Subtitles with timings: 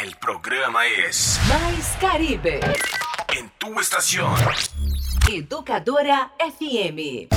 [0.00, 2.60] El programa es Mais Caribe
[3.36, 4.32] en tu estación.
[5.28, 7.28] Educadora FM.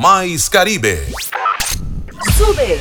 [0.08, 1.00] Mais Caribe.
[2.38, 2.78] Sube.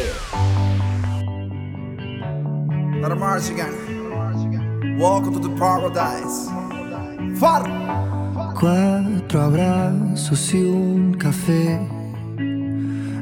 [3.00, 4.98] Para again.
[4.98, 6.50] Welcome to the paradise.
[7.40, 7.64] Far.
[8.60, 11.80] Cuatro abrazos y un café.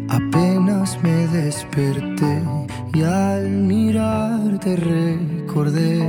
[0.08, 2.42] Apenas me desperté
[2.94, 6.00] y al mirarte recordé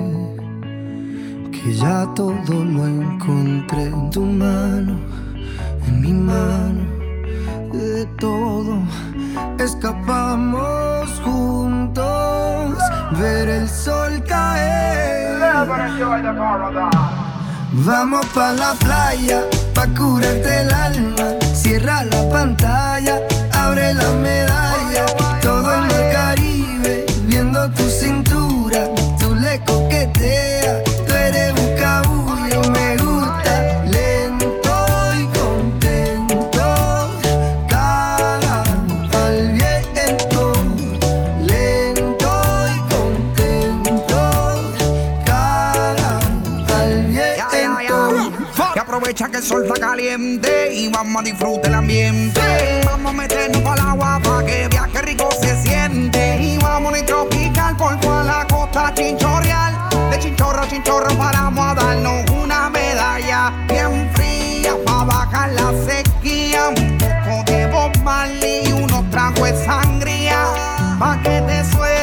[1.51, 4.99] que ya todo lo encontré en tu mano,
[5.85, 6.92] en mi mano
[7.73, 8.77] de todo
[9.59, 12.77] escapamos juntos,
[13.19, 15.39] ver el sol caer.
[17.85, 19.41] Vamos pa la playa,
[19.73, 21.25] pa curarte el alma.
[21.53, 23.19] Cierra la pantalla,
[23.51, 25.05] abre la medalla.
[25.41, 28.87] Todo en el Caribe, viendo tu cintura.
[29.19, 30.02] Tú le coqueteas,
[49.43, 52.41] el sol está caliente y vamos a disfrutar el ambiente.
[52.85, 56.37] Vamos a meternos para el agua para que viaje rico se siente.
[56.41, 59.75] Y vamos a tropical por toda la costa chinchorreal.
[60.11, 66.69] De chinchorro a chinchorro paramos a darnos una medalla bien fría para bajar la sequía.
[66.69, 67.91] Un poco de Bob
[68.41, 70.45] y unos tragos de sangría
[70.99, 72.02] pa' que te suelte.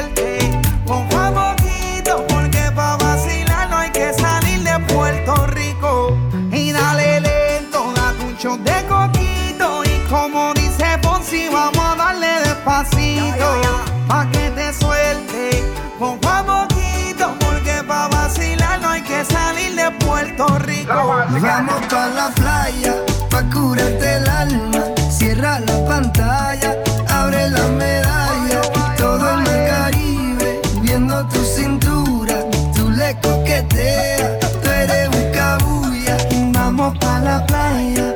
[21.39, 22.95] Vamos pa la playa,
[23.31, 24.83] pa curarte el alma.
[25.11, 26.77] Cierra la pantalla,
[27.09, 28.61] abre la medalla.
[28.99, 32.35] Todo en el Caribe, viendo tu cintura.
[32.75, 36.17] Tú le coqueteas, tú eres buscabulla.
[36.53, 38.15] Vamos pa la playa,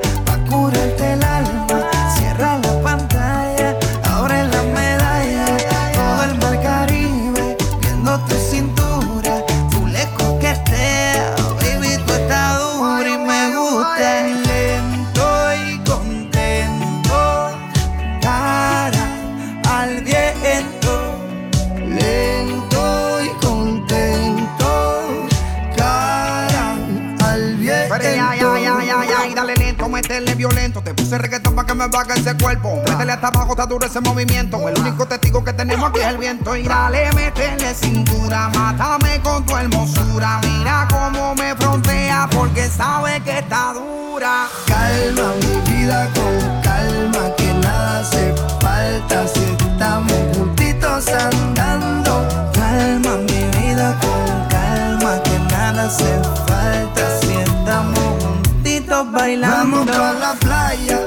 [31.74, 32.82] que me baje ese cuerpo.
[32.88, 34.68] Métele hasta abajo, está duro ese movimiento.
[34.68, 36.56] El único testigo que tenemos aquí es el viento.
[36.56, 40.40] Y dale, métele cintura, mátame con tu hermosura.
[40.42, 44.48] Mira cómo me frontea porque sabe que está dura.
[44.66, 52.28] Calma mi vida con calma, que nada hace falta si estamos juntitos andando.
[52.52, 59.84] Calma mi vida con calma, que nada hace falta si estamos juntitos bailando.
[59.84, 61.00] Vamos pa la playa,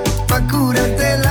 [0.88, 1.27] pa curarte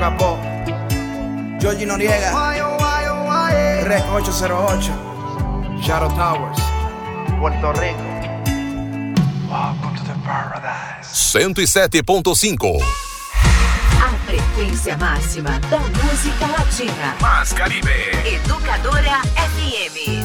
[0.00, 0.38] Capó,
[1.60, 2.32] Georgie Noriega,
[3.84, 4.90] Rec 808,
[5.82, 6.58] Shadow Towers,
[7.38, 8.00] Puerto Rico.
[9.46, 11.12] Welcome to the paradise.
[11.12, 12.80] 107.5.
[14.02, 17.14] A frequência máxima da música latina.
[17.20, 18.10] Más Caribe.
[18.24, 20.24] Educadora FM.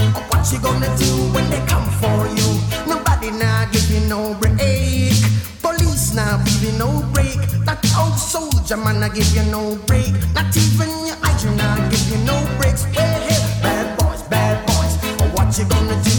[0.51, 2.59] What you gonna do when they come for you?
[2.85, 4.59] Nobody now give you no break.
[5.61, 7.37] Police now give you no break.
[7.63, 10.11] That old soldier man I give you no break.
[10.35, 12.83] Not even your eyes now give you no breaks.
[12.83, 14.97] Hey, hey, bad boys, bad boys,
[15.31, 16.10] what you gonna do?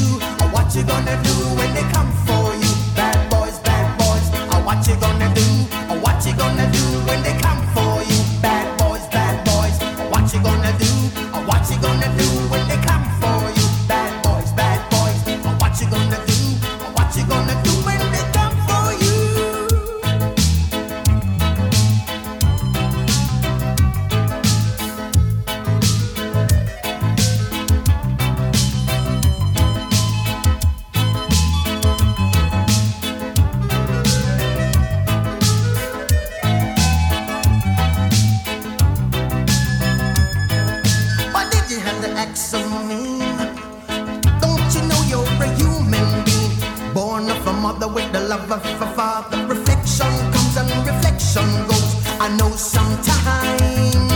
[48.95, 51.97] Reflection comes and reflection goes.
[52.21, 54.12] I know sometimes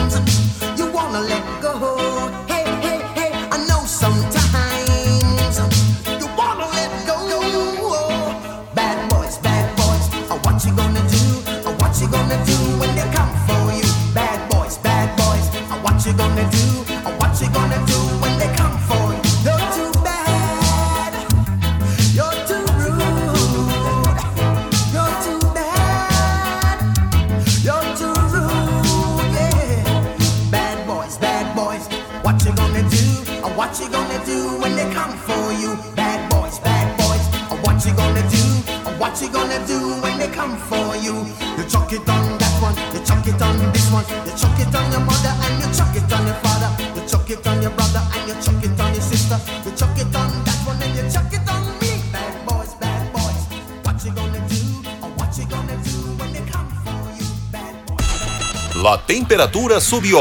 [58.86, 60.20] La temperatura subió.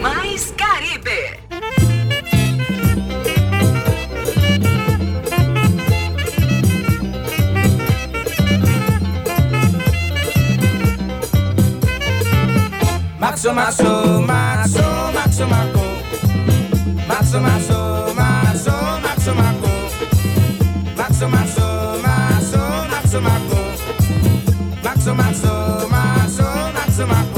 [0.00, 1.36] Mais Caribe.
[13.18, 15.82] Maxo, maxo, maxo, maxo, maxo.
[17.08, 19.70] Maxo, maxo, maxo, maxo, maxo.
[20.96, 21.66] Maxo, maxo,
[22.04, 22.60] maxo,
[22.92, 23.58] maxo, maxo.
[24.84, 27.06] Maxo, maxo, maxo, maxo, maxo.
[27.06, 27.37] Maxo,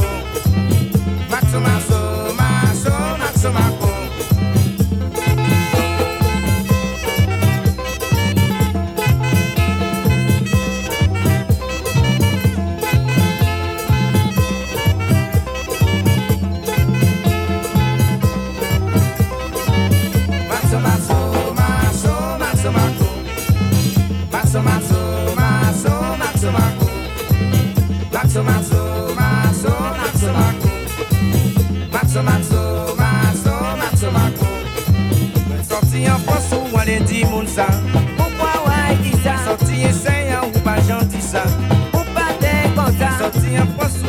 [43.21, 44.00] Sorti yon pos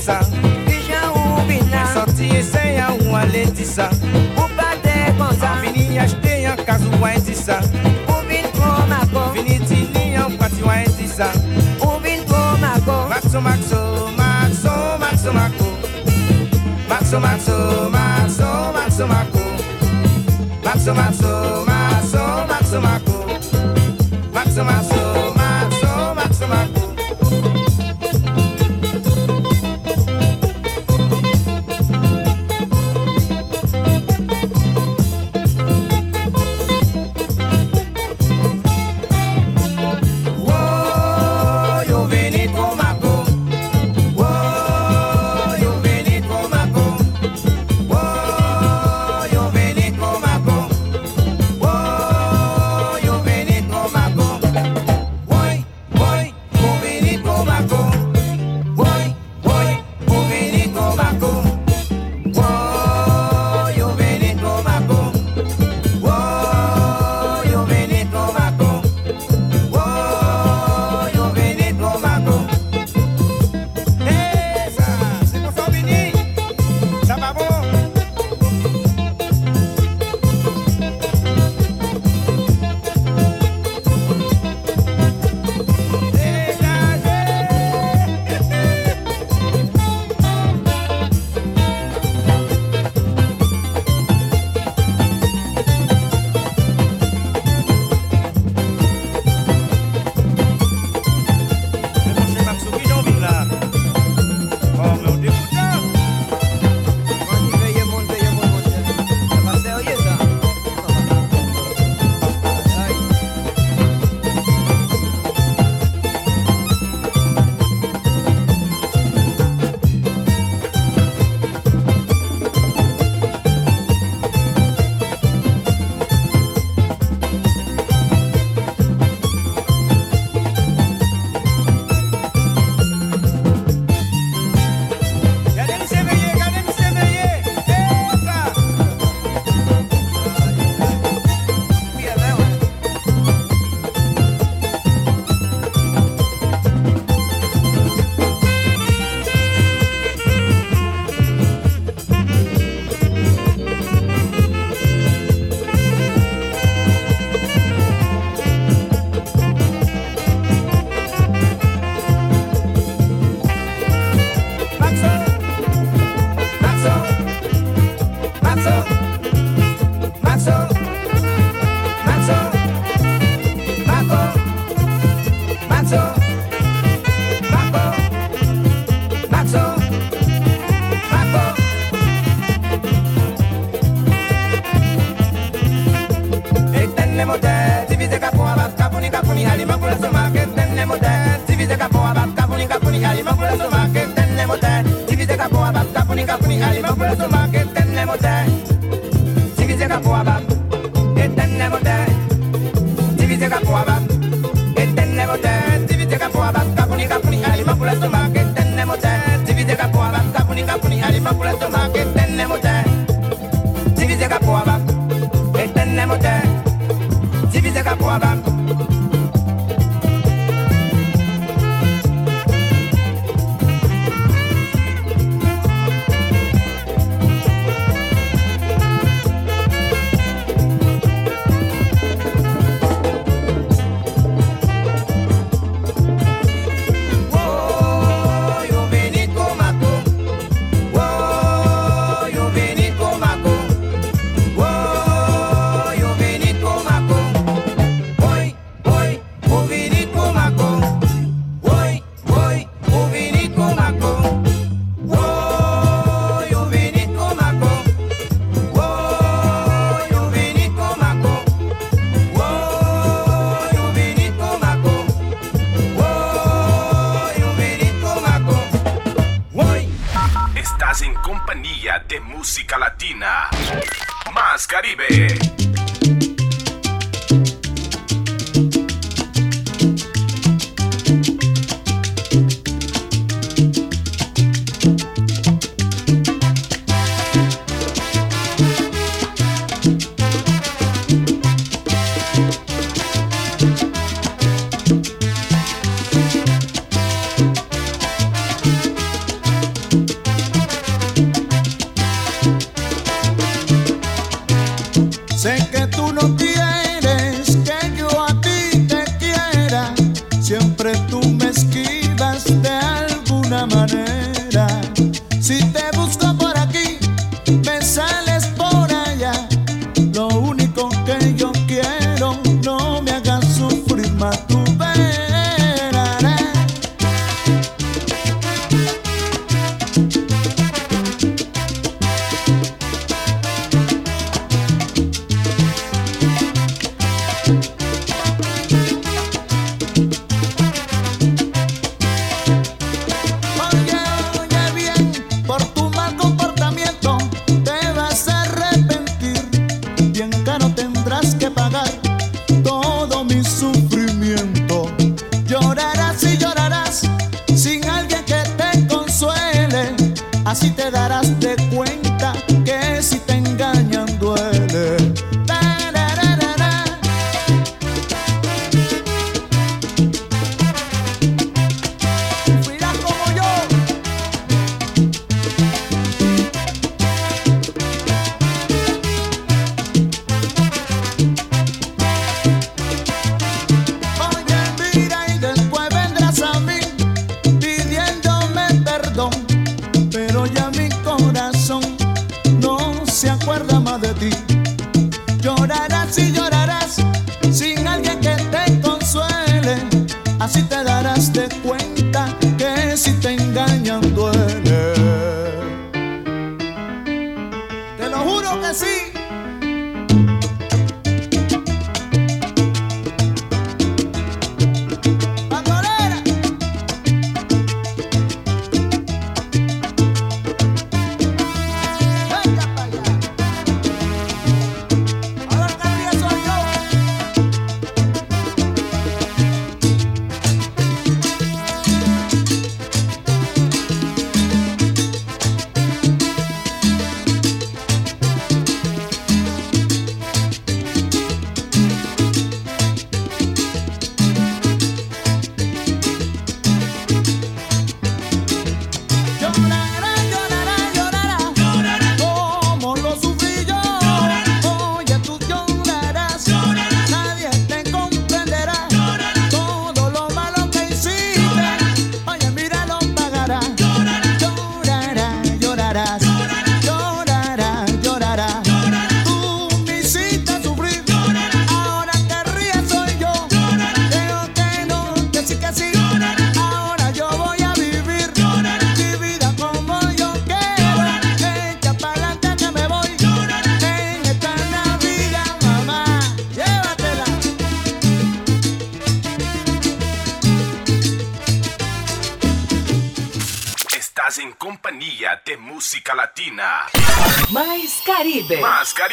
[0.00, 0.20] sa
[0.66, 3.90] Dijan ou bina Mwen sorti eseyan ou ale sa
[4.40, 6.96] Ou pa de kon sa Fini achete an kaz ou
[7.36, 7.60] sa
[8.08, 11.28] Ou vin kon mako Fini ti ni an pati wè di sa
[11.84, 13.80] Ou vin kon mako Maxo, maxo,
[14.16, 15.68] maxo, maxo, maxo.
[16.88, 19.44] Maxo, maxo, maxo, maxo, maxo.
[20.64, 23.18] Maxo, maxo, maxo, maxo, maxo,
[24.32, 25.09] maxo, maxo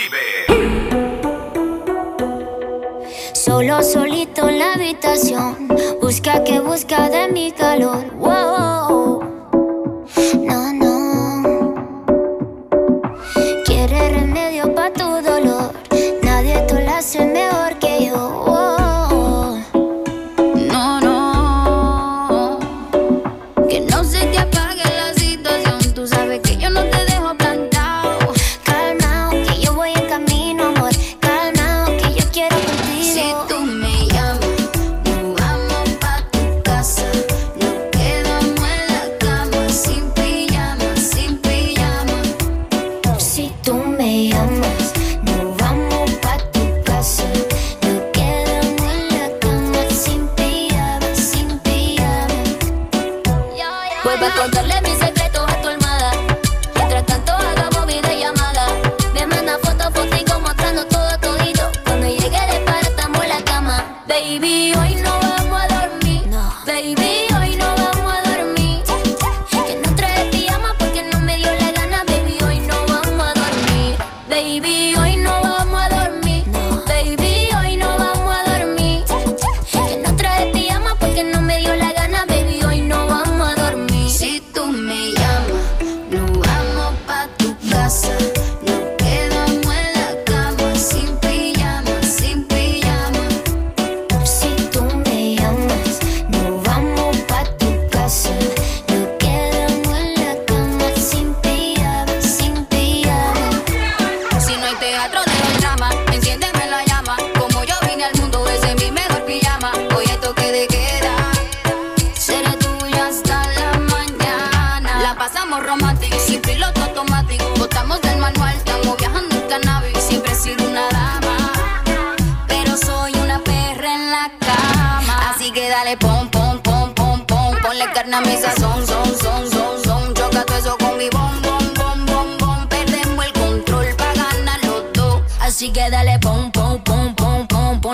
[0.07, 0.46] Uribe.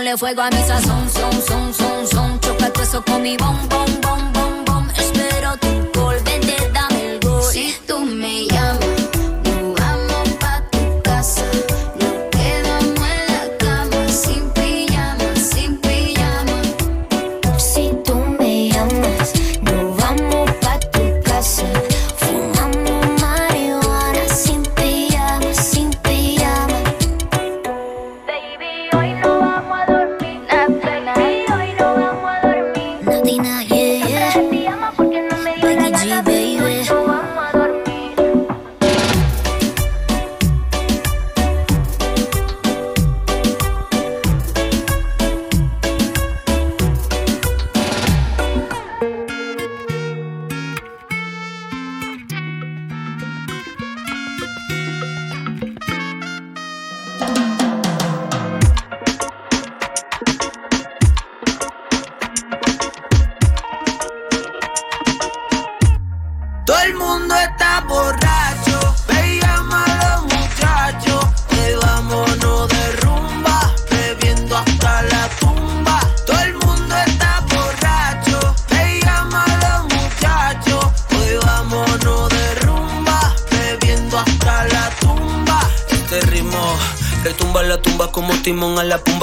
[0.03, 2.39] ponle fuego a mi sazón, son, son, son, son.
[2.41, 4.87] Choca eso con mi bom, bom, bom, bom, bom.
[4.97, 7.41] Espero tu gol, vente, dame el gol.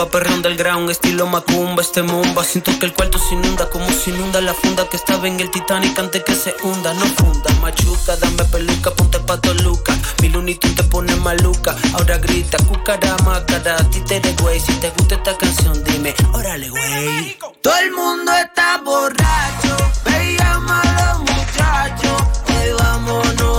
[0.01, 2.45] tumba, perro underground, estilo macumba, este mumba.
[2.45, 5.51] Siento que el cuarto se inunda, como se inunda la funda que estaba en el
[5.51, 6.95] Titanic antes que se hunda.
[6.95, 9.97] No funda, machuca, dame peluca, ponte pato luca.
[10.23, 14.61] Mi lunito te pone maluca, ahora grita, cucara, macara, títere, güey.
[14.61, 17.39] Si te gusta esta canción, dime, órale, güey.
[17.63, 23.50] Todo el mundo está borracho, ve y llama a los muchachos, y vámonos.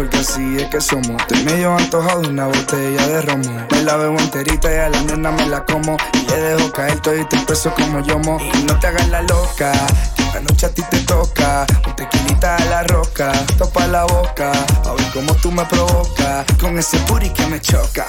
[0.00, 1.20] porque así es que somos.
[1.20, 3.66] Estoy medio antojado de una botella de romo.
[3.70, 5.98] Me la bebo enterita y a la nena me la como.
[6.14, 8.38] Y le dejo caer todo y te peso como yomo.
[8.54, 9.72] Y no te hagas la loca,
[10.16, 11.66] que esta noche a ti te toca.
[11.86, 14.52] Un tequilita a la roca, topa la boca.
[14.86, 18.06] A ver cómo tú me provocas con ese puri que me choca.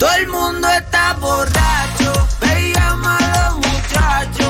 [0.00, 4.45] Todo el mundo está borracho, ve y los muchachos.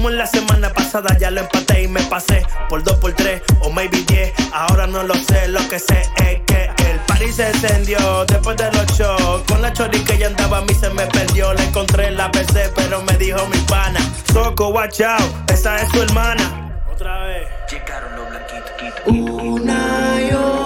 [0.00, 3.42] Como en la semana pasada ya lo empaté y me pasé por dos, por tres
[3.60, 4.32] o maybe diez.
[4.52, 8.72] Ahora no lo sé, lo que sé es que el party se encendió después de
[8.72, 9.42] los shows.
[9.46, 11.52] Con la chori que ya andaba a mí se me perdió.
[11.52, 14.00] La encontré en la PC, pero me dijo mi pana.
[14.32, 16.82] Soco, watch out, esa es tu hermana.
[16.90, 17.48] Otra vez.
[17.70, 20.59] Llegaron los blanquitos, Una y otra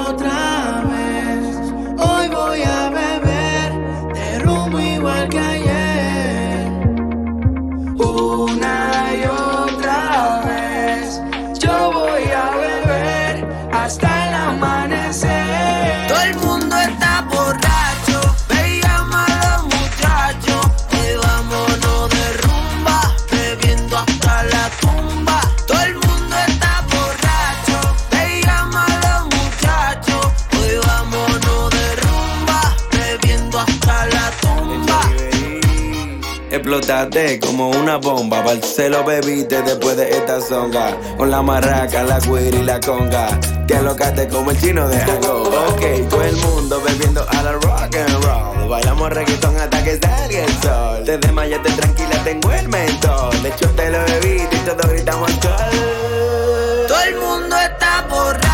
[36.54, 40.96] Explotaste como una bomba, Barcelo bebiste después de esta zonga.
[41.16, 43.26] Con la marraca, la queer y la conga.
[43.66, 45.42] Te alocaste como el chino de Hango.
[45.42, 48.68] Ok, todo el mundo bebiendo a la rock and roll.
[48.68, 51.04] Bailamos reggaeton hasta que salga el sol.
[51.04, 53.42] Te desmayaste tranquila, tengo el mentol.
[53.42, 56.86] De hecho, te lo bebiste y todos gritamos alcohol.
[56.86, 58.53] Todo el mundo está borracho,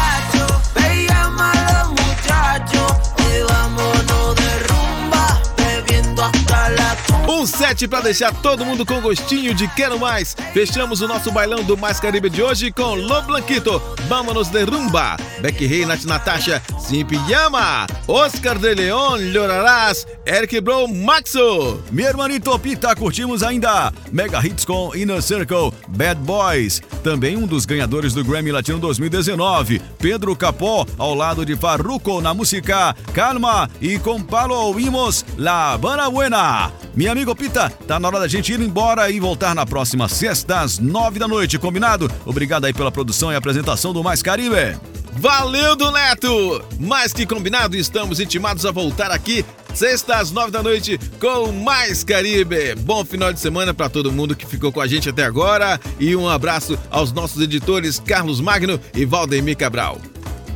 [7.40, 10.37] Um set pra deixar todo mundo com gostinho de quero mais.
[10.53, 15.16] Fechamos o nosso bailão do Mais Caribe de hoje com Lo Blanquito, Vámonos de Rumba,
[15.40, 21.83] Becky Rey, Nath Natasha, Simp Yama, Oscar de Leon, Llorarás, Eric Bro, Maxo.
[21.90, 26.83] Meu hermanito Pita, curtimos ainda Mega Hits com Inner Circle, Bad Boys.
[27.03, 32.35] Também um dos ganhadores do Grammy Latino 2019, Pedro Capó, ao lado de Farruko na
[32.35, 36.70] música Calma e com Palo ouvimos La Habana Buena.
[36.94, 40.60] Meu amigo Pita, tá na hora da gente ir embora e voltar na próxima sexta
[40.60, 42.10] às nove da noite, combinado?
[42.24, 44.78] Obrigado aí pela produção e apresentação do Mais Caribe.
[45.12, 46.64] Valeu, do Neto!
[46.78, 52.02] Mais que combinado, estamos intimados a voltar aqui sexta às nove da noite com mais
[52.04, 52.74] Caribe.
[52.80, 56.14] Bom final de semana para todo mundo que ficou com a gente até agora e
[56.16, 59.98] um abraço aos nossos editores Carlos Magno e Valdemir Cabral.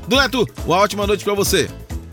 [0.08, 1.68] Do Neto, uma ótima noite para você.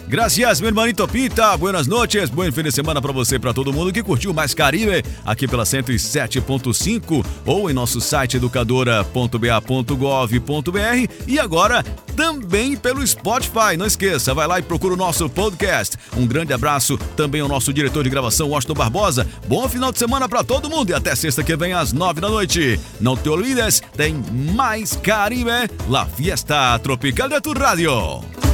[0.07, 1.55] Gracias, meu hermanito Pita.
[1.55, 4.53] Buenas noches, bom fim de semana pra você e pra todo mundo que curtiu mais
[4.53, 11.83] Caribe aqui pela 107.5 ou em nosso site educadora.ba.gov.br e agora
[12.15, 13.77] também pelo Spotify.
[13.77, 15.97] Não esqueça, vai lá e procura o nosso podcast.
[16.15, 19.27] Um grande abraço também ao nosso diretor de gravação, Washington Barbosa.
[19.47, 22.29] Bom final de semana pra todo mundo e até sexta que vem às nove da
[22.29, 22.79] noite.
[22.99, 24.21] Não te olvides, tem
[24.53, 25.51] mais Caribe,
[25.87, 28.50] la fiesta tropical de tu radio.